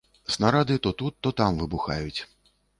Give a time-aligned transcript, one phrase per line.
[0.35, 2.19] Снарады то тут, то там выбухаюць.